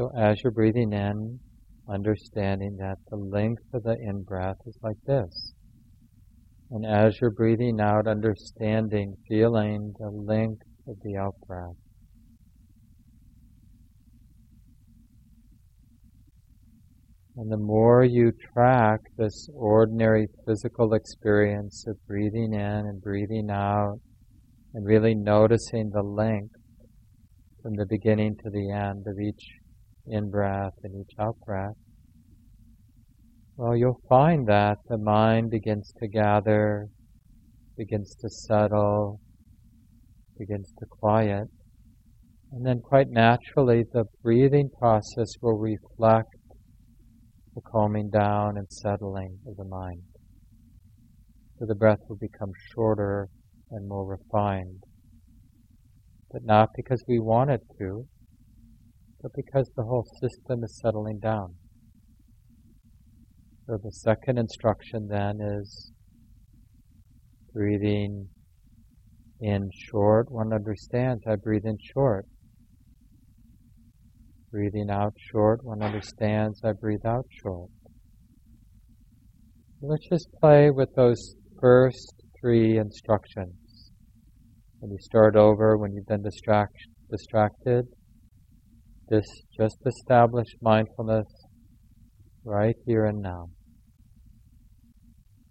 So 0.00 0.10
as 0.16 0.42
you're 0.42 0.50
breathing 0.50 0.94
in, 0.94 1.38
understanding 1.86 2.78
that 2.78 2.96
the 3.10 3.16
length 3.16 3.64
of 3.74 3.82
the 3.82 3.98
in 4.00 4.22
breath 4.22 4.56
is 4.64 4.78
like 4.82 4.96
this. 5.06 5.52
And 6.70 6.86
as 6.86 7.20
you're 7.20 7.30
breathing 7.30 7.78
out, 7.82 8.06
understanding, 8.06 9.14
feeling 9.28 9.92
the 9.98 10.08
length 10.08 10.62
of 10.88 10.96
the 11.04 11.18
out 11.18 11.34
breath. 11.46 11.76
And 17.36 17.52
the 17.52 17.58
more 17.58 18.02
you 18.02 18.32
track 18.54 19.00
this 19.18 19.50
ordinary 19.54 20.28
physical 20.46 20.94
experience 20.94 21.84
of 21.86 21.98
breathing 22.06 22.54
in 22.54 22.60
and 22.60 23.02
breathing 23.02 23.50
out, 23.50 23.98
and 24.72 24.86
really 24.86 25.14
noticing 25.14 25.90
the 25.90 26.02
length 26.02 26.54
from 27.62 27.74
the 27.74 27.86
beginning 27.86 28.34
to 28.42 28.48
the 28.48 28.72
end 28.72 29.04
of 29.06 29.20
each 29.20 29.59
in 30.06 30.30
breath 30.30 30.74
and 30.82 30.94
each 30.94 31.14
out 31.18 31.36
breath, 31.46 31.76
well, 33.56 33.76
you'll 33.76 34.00
find 34.08 34.46
that 34.48 34.78
the 34.88 34.96
mind 34.96 35.50
begins 35.50 35.92
to 35.98 36.08
gather, 36.08 36.88
begins 37.76 38.14
to 38.20 38.28
settle, 38.30 39.20
begins 40.38 40.72
to 40.78 40.86
quiet. 40.88 41.48
And 42.52 42.64
then 42.64 42.80
quite 42.80 43.10
naturally, 43.10 43.84
the 43.92 44.06
breathing 44.22 44.70
process 44.78 45.34
will 45.42 45.58
reflect 45.58 46.34
the 47.54 47.60
calming 47.60 48.08
down 48.08 48.56
and 48.56 48.66
settling 48.70 49.40
of 49.46 49.56
the 49.56 49.64
mind. 49.64 50.04
So 51.58 51.66
the 51.66 51.74
breath 51.74 52.00
will 52.08 52.16
become 52.16 52.52
shorter 52.74 53.28
and 53.70 53.86
more 53.86 54.06
refined. 54.06 54.84
But 56.30 56.44
not 56.44 56.70
because 56.74 57.04
we 57.06 57.18
want 57.18 57.50
it 57.50 57.60
to, 57.78 58.06
but 59.22 59.32
because 59.34 59.70
the 59.76 59.82
whole 59.82 60.06
system 60.20 60.64
is 60.64 60.78
settling 60.82 61.18
down. 61.18 61.54
So 63.66 63.78
the 63.82 63.92
second 63.92 64.38
instruction 64.38 65.08
then 65.08 65.40
is 65.40 65.92
breathing 67.52 68.28
in 69.40 69.70
short. 69.72 70.30
One 70.30 70.52
understands 70.52 71.22
I 71.26 71.36
breathe 71.36 71.64
in 71.64 71.76
short. 71.94 72.26
Breathing 74.50 74.88
out 74.90 75.14
short. 75.30 75.62
One 75.62 75.82
understands 75.82 76.60
I 76.64 76.72
breathe 76.72 77.06
out 77.06 77.26
short. 77.42 77.70
Let's 79.82 80.08
just 80.08 80.28
play 80.40 80.70
with 80.70 80.88
those 80.96 81.36
first 81.60 82.14
three 82.40 82.78
instructions. 82.78 83.54
When 84.80 84.90
you 84.90 84.98
start 85.00 85.36
over, 85.36 85.76
when 85.76 85.92
you've 85.92 86.06
been 86.06 86.22
distract, 86.22 86.74
distracted, 87.10 87.86
this 89.10 89.26
just 89.58 89.76
establish 89.84 90.46
mindfulness 90.62 91.26
right 92.44 92.76
here 92.86 93.04
and 93.04 93.20
now. 93.20 93.46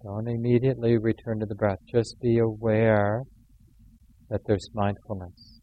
Don't 0.01 0.29
immediately 0.29 0.97
return 0.97 1.39
to 1.41 1.45
the 1.45 1.55
breath. 1.55 1.79
Just 1.93 2.15
be 2.21 2.37
aware 2.37 3.23
that 4.29 4.39
there's 4.45 4.69
mindfulness. 4.73 5.59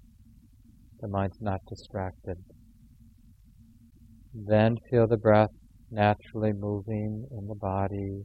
The 1.00 1.08
mind's 1.08 1.40
not 1.40 1.60
distracted. 1.68 2.36
Then 4.34 4.76
feel 4.90 5.06
the 5.06 5.16
breath 5.16 5.54
naturally 5.90 6.52
moving 6.52 7.26
in 7.30 7.46
the 7.46 7.54
body. 7.54 8.24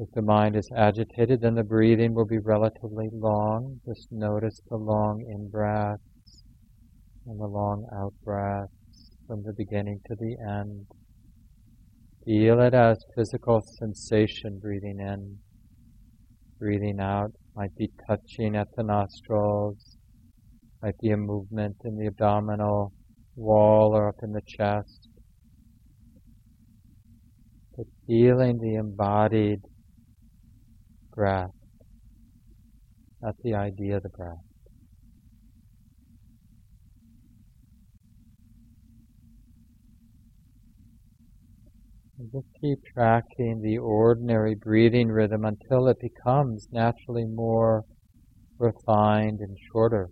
If 0.00 0.08
the 0.14 0.22
mind 0.22 0.56
is 0.56 0.68
agitated, 0.76 1.40
then 1.42 1.54
the 1.54 1.62
breathing 1.62 2.14
will 2.14 2.26
be 2.26 2.38
relatively 2.38 3.10
long. 3.12 3.80
Just 3.86 4.08
notice 4.10 4.60
the 4.68 4.76
long 4.76 5.24
in 5.28 5.50
breaths 5.50 6.09
and 7.26 7.40
the 7.40 7.46
long 7.46 7.86
out 7.94 8.14
breaths 8.24 9.10
from 9.26 9.42
the 9.42 9.52
beginning 9.52 10.00
to 10.06 10.14
the 10.16 10.36
end. 10.46 10.86
Feel 12.24 12.60
it 12.60 12.74
as 12.74 13.04
physical 13.14 13.60
sensation 13.78 14.58
breathing 14.58 15.00
in. 15.00 15.38
Breathing 16.58 17.00
out 17.00 17.32
might 17.56 17.74
be 17.76 17.90
touching 18.06 18.56
at 18.56 18.68
the 18.76 18.82
nostrils, 18.82 19.96
might 20.82 20.98
be 20.98 21.10
a 21.10 21.16
movement 21.16 21.76
in 21.84 21.96
the 21.96 22.06
abdominal 22.06 22.92
wall 23.36 23.92
or 23.94 24.08
up 24.08 24.16
in 24.22 24.32
the 24.32 24.42
chest. 24.46 25.08
But 27.76 27.86
feeling 28.06 28.58
the 28.58 28.74
embodied 28.74 29.60
breath, 31.14 31.50
not 33.22 33.36
the 33.42 33.54
idea 33.54 33.96
of 33.96 34.02
the 34.02 34.08
breath. 34.10 34.49
And 42.20 42.30
just 42.32 42.48
keep 42.60 42.80
tracking 42.84 43.62
the 43.62 43.78
ordinary 43.78 44.54
breathing 44.54 45.08
rhythm 45.08 45.42
until 45.42 45.88
it 45.88 45.96
becomes 45.98 46.68
naturally 46.70 47.24
more 47.24 47.86
refined 48.58 49.40
and 49.40 49.56
shorter 49.72 50.10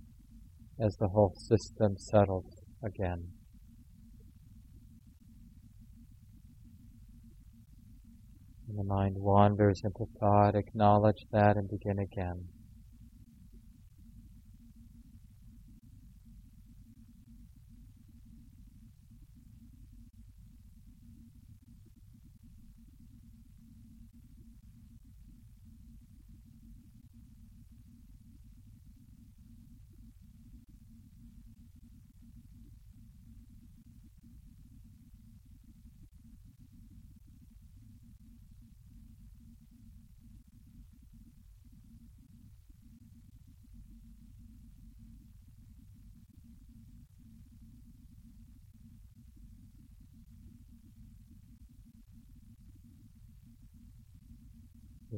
as 0.81 0.97
the 0.97 1.09
whole 1.09 1.35
system 1.37 1.99
settles 1.99 2.47
again. 2.83 3.35
When 8.65 8.79
the 8.79 8.85
mind 8.85 9.19
wanders 9.19 9.83
into 9.85 10.07
thought, 10.19 10.55
acknowledge 10.55 11.27
that 11.31 11.59
and 11.59 11.69
begin 11.69 11.99
again. 11.99 12.49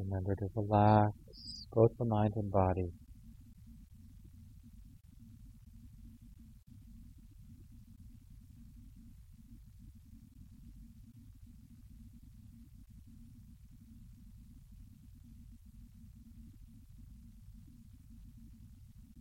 Remember 0.05 0.35
to 0.35 0.49
relax 0.57 1.15
both 1.73 1.91
the 1.99 2.07
mind 2.07 2.33
and 2.37 2.51
body. 2.51 2.91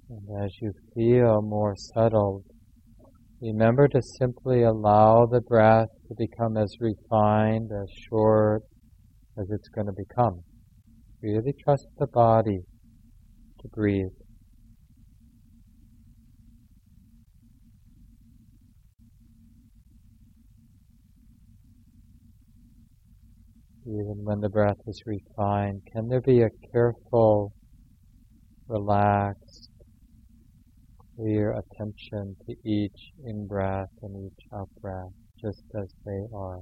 And 0.09 0.43
as 0.43 0.53
you 0.61 0.73
feel 0.95 1.41
more 1.41 1.75
settled, 1.75 2.45
remember 3.41 3.89
to 3.89 4.01
simply 4.01 4.63
allow 4.63 5.25
the 5.25 5.41
breath 5.41 5.89
to 6.07 6.15
become 6.15 6.55
as 6.55 6.77
refined, 6.79 7.69
as 7.71 7.89
short 8.09 8.63
as 9.37 9.51
it's 9.51 9.67
going 9.69 9.87
to 9.87 9.93
become. 9.93 10.43
Really 11.21 11.51
trust 11.51 11.87
the 11.97 12.07
body 12.07 12.63
to 13.61 13.67
breathe. 13.67 14.07
Even 23.85 24.23
when 24.23 24.39
the 24.39 24.49
breath 24.49 24.77
is 24.87 25.03
refined, 25.05 25.81
can 25.91 26.07
there 26.07 26.21
be 26.21 26.41
a 26.41 26.49
careful, 26.71 27.53
relaxed, 28.67 29.69
clear 31.15 31.51
attention 31.51 32.37
to 32.45 32.55
each 32.63 33.11
in 33.25 33.45
breath 33.45 33.89
and 34.01 34.15
each 34.31 34.45
out 34.53 34.69
breath, 34.81 35.11
just 35.41 35.63
as 35.75 35.89
they 36.05 36.23
are? 36.33 36.61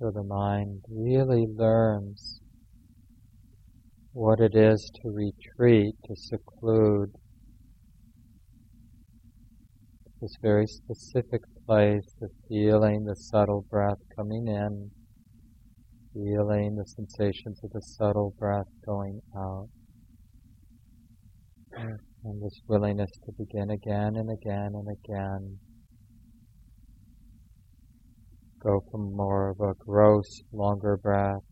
So 0.00 0.12
the 0.12 0.22
mind 0.22 0.84
really 0.88 1.46
learns 1.48 2.40
what 4.12 4.38
it 4.38 4.54
is 4.54 4.88
to 5.02 5.10
retreat, 5.10 5.96
to 6.04 6.14
seclude 6.14 7.10
this 10.20 10.36
very 10.40 10.68
specific 10.68 11.42
place 11.66 12.14
the 12.20 12.28
feeling 12.48 13.04
the 13.06 13.16
subtle 13.16 13.66
breath 13.68 13.98
coming 14.14 14.46
in, 14.46 14.92
feeling 16.14 16.76
the 16.76 16.86
sensations 16.86 17.58
of 17.64 17.72
the 17.72 17.82
subtle 17.82 18.34
breath 18.38 18.68
going 18.86 19.20
out, 19.36 19.68
and 21.72 22.40
this 22.40 22.60
willingness 22.68 23.10
to 23.24 23.32
begin 23.32 23.70
again 23.70 24.14
and 24.14 24.30
again 24.30 24.74
and 24.74 24.88
again 24.88 25.58
go 28.62 28.82
from 28.90 29.14
more 29.14 29.50
of 29.50 29.60
a 29.60 29.74
gross, 29.84 30.42
longer 30.52 30.96
breath, 30.96 31.42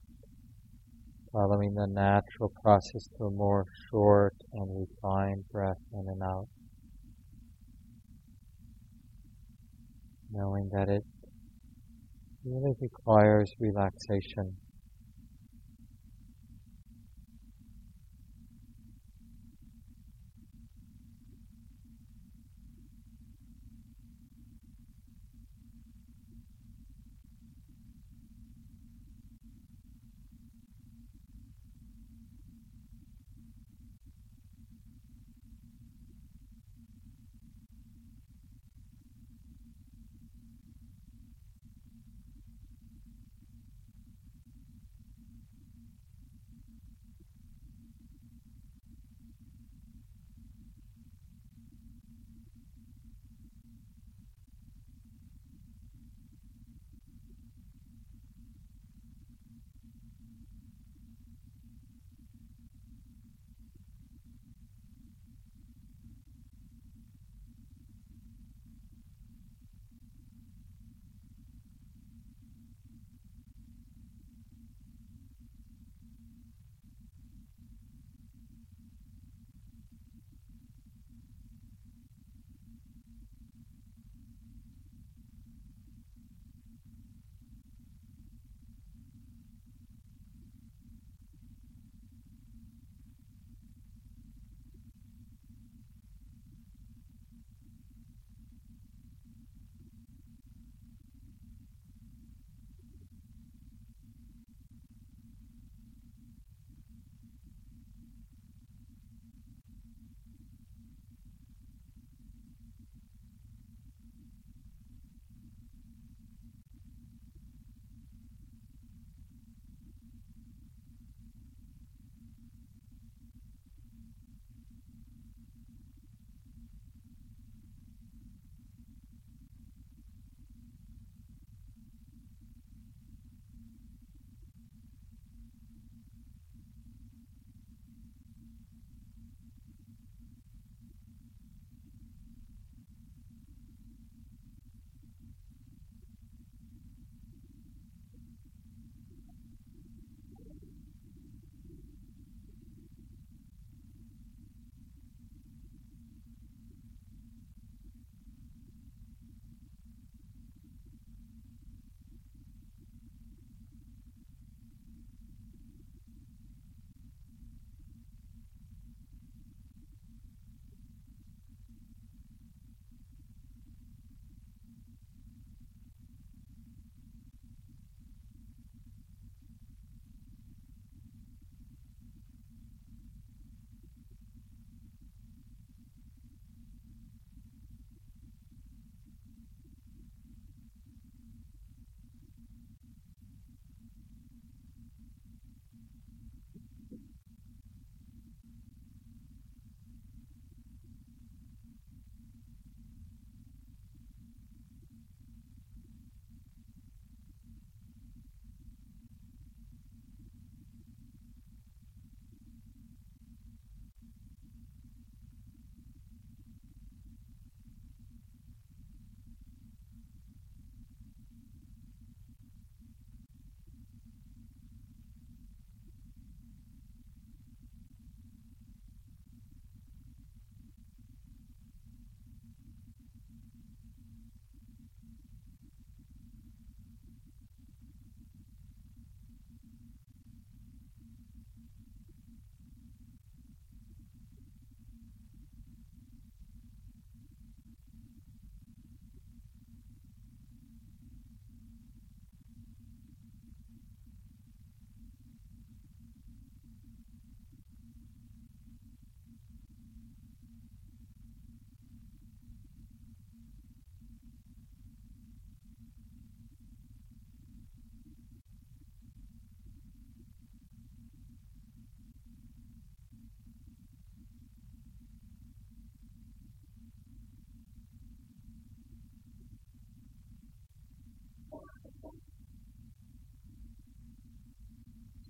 following 1.33 1.75
the 1.75 1.87
natural 1.87 2.53
process 2.63 3.09
to 3.17 3.25
a 3.25 3.31
more 3.31 3.65
short 3.91 4.35
and 4.53 4.87
refined 4.87 5.45
breath 5.53 5.81
in 5.93 6.07
and 6.09 6.23
out. 6.23 6.49
Knowing 10.31 10.71
that 10.73 10.89
it 10.89 11.05
really 12.45 12.75
requires 12.81 13.53
relaxation. 13.61 14.59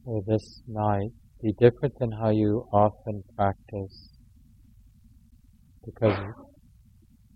Or 0.06 0.22
this 0.24 0.62
night 0.68 1.10
be 1.42 1.52
different 1.58 1.92
than 1.98 2.12
how 2.12 2.30
you 2.30 2.64
often 2.72 3.22
practice 3.36 4.10
because 5.84 6.16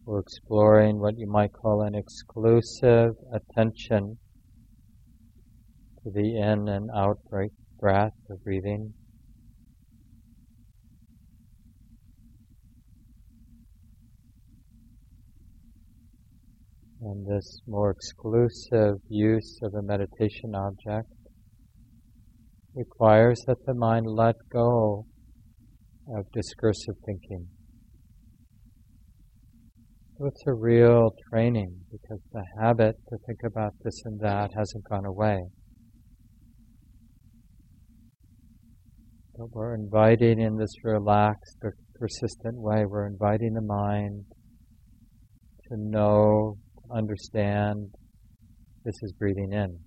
we're 0.07 0.21
exploring 0.21 1.01
what 1.01 1.19
you 1.19 1.27
might 1.27 1.53
call 1.53 1.83
an 1.83 1.95
exclusive 1.97 3.15
attention 3.35 4.17
to 6.03 6.11
the 6.13 6.37
in 6.37 6.69
and 6.69 6.91
out 6.95 7.19
breath 7.79 8.13
of 8.31 8.43
breathing. 8.45 8.95
And 17.03 17.27
this 17.27 17.61
more 17.67 17.91
exclusive 17.91 18.97
use 19.09 19.59
of 19.63 19.75
a 19.75 19.83
meditation 19.83 20.55
object 20.55 21.09
requires 22.75 23.43
that 23.47 23.59
the 23.67 23.75
mind 23.75 24.07
let 24.07 24.37
go 24.53 25.05
of 26.17 26.25
discursive 26.33 26.95
thinking. 27.05 27.47
So 30.19 30.27
it's 30.27 30.43
a 30.47 30.53
real 30.53 31.11
training 31.31 31.75
because 31.91 32.21
the 32.33 32.45
habit 32.61 32.97
to 33.09 33.17
think 33.27 33.41
about 33.45 33.73
this 33.83 34.03
and 34.05 34.21
that 34.21 34.51
hasn't 34.57 34.85
gone 34.89 35.07
away. 35.07 35.41
But 39.37 39.51
we're 39.53 39.75
inviting 39.75 40.41
in 40.41 40.59
this 40.59 40.75
relaxed, 40.85 41.57
persistent 41.95 42.57
way, 42.57 42.85
we're 42.87 43.07
inviting 43.07 43.55
the 43.55 43.63
mind 43.63 44.25
to 45.69 45.77
know, 45.79 46.59
to 46.75 46.95
understand 46.95 47.89
this 48.85 48.97
is 49.03 49.13
breathing 49.19 49.53
in. 49.53 49.79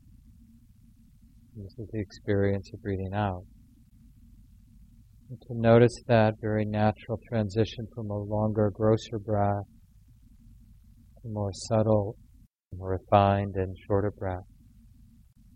This 1.56 1.78
is 1.78 1.88
the 1.92 2.00
experience 2.00 2.72
of 2.74 2.82
breathing 2.82 3.14
out. 3.14 3.44
And 5.30 5.40
to 5.42 5.54
notice 5.54 6.02
that 6.08 6.42
very 6.42 6.66
natural 6.66 7.20
transition 7.30 7.88
from 7.94 8.10
a 8.10 8.18
longer, 8.18 8.72
grosser 8.72 9.20
breath 9.20 9.66
to 11.22 11.30
more 11.30 11.52
subtle, 11.54 12.16
more 12.76 13.00
refined, 13.00 13.56
and 13.56 13.76
shorter 13.88 14.10
breath. 14.10 14.48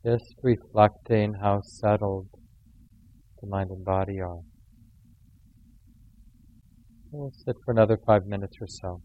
Just 0.05 0.35
reflecting 0.43 1.33
how 1.41 1.61
settled 1.61 2.27
the 3.41 3.47
mind 3.47 3.71
and 3.71 3.83
body 3.83 4.19
are. 4.21 4.41
We'll 7.11 7.31
sit 7.43 7.55
for 7.65 7.71
another 7.71 7.97
five 8.05 8.27
minutes 8.27 8.57
or 8.61 8.67
so. 8.67 9.01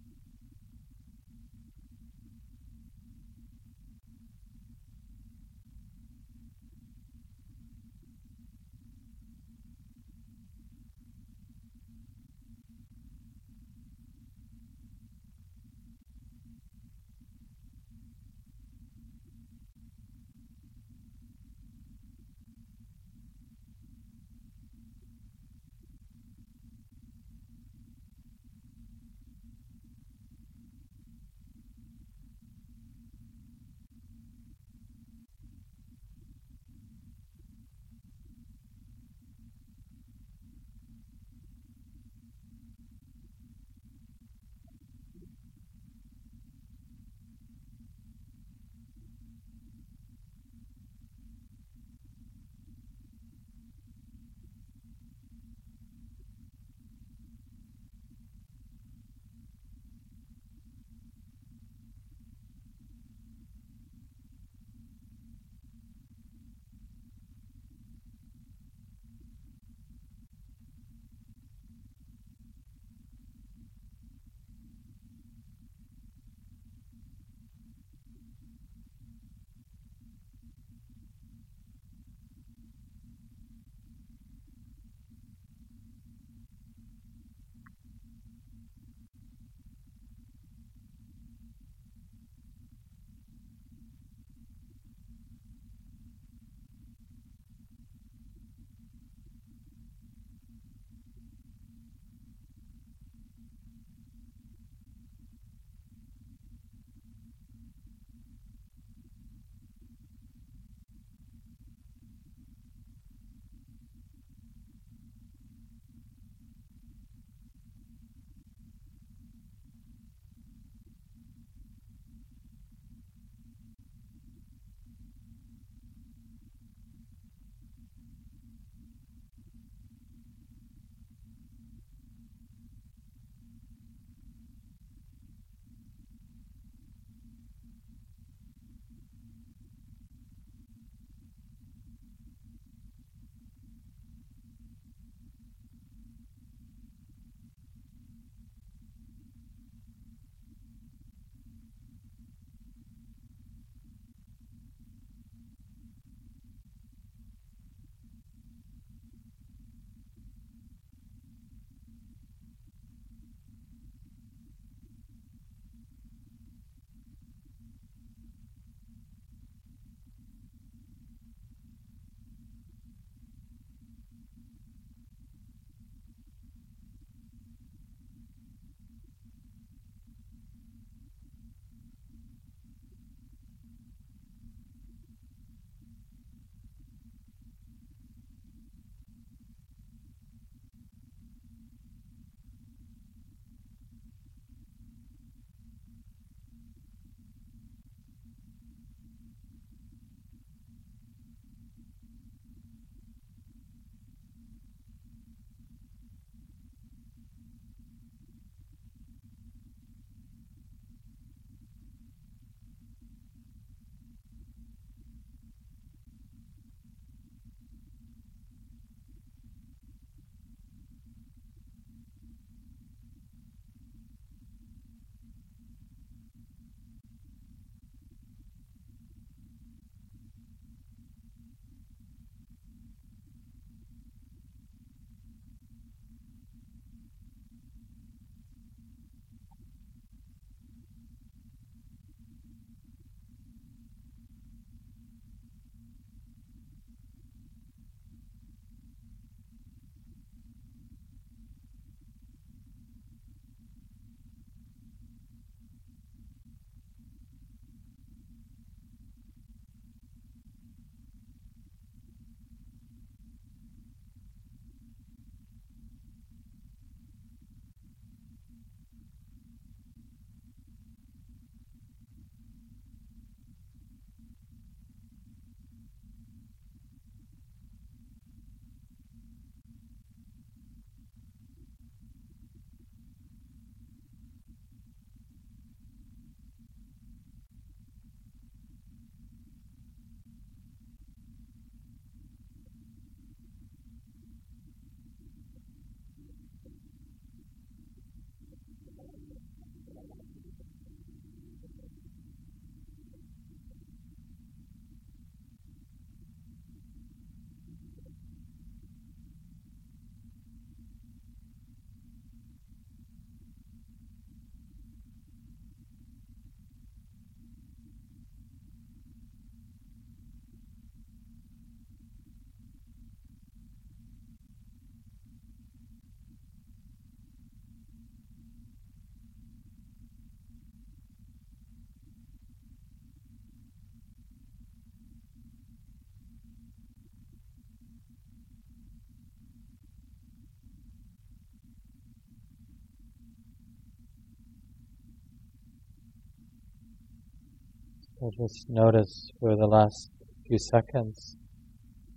So 348.22 348.30
just 348.38 348.68
notice 348.68 349.32
for 349.40 349.56
the 349.56 349.66
last 349.66 350.08
few 350.46 350.56
seconds 350.56 351.36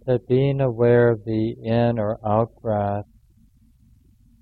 that 0.06 0.28
being 0.28 0.62
aware 0.62 1.10
of 1.10 1.26
the 1.26 1.56
in 1.64 1.98
or 1.98 2.20
out 2.24 2.50
breath 2.62 3.06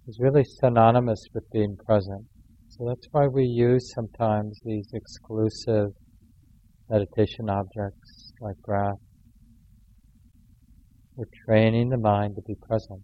is 0.05 0.19
really 0.19 0.43
synonymous 0.43 1.25
with 1.33 1.49
being 1.53 1.77
present. 1.77 2.25
So 2.67 2.85
that's 2.89 3.07
why 3.11 3.27
we 3.27 3.45
use 3.45 3.93
sometimes 3.93 4.59
these 4.65 4.89
exclusive 4.91 5.91
meditation 6.89 7.49
objects 7.49 8.33
like 8.41 8.57
breath. 8.65 8.99
We're 11.15 11.27
training 11.45 11.91
the 11.91 11.97
mind 11.97 12.35
to 12.35 12.41
be 12.41 12.55
present. 12.55 13.03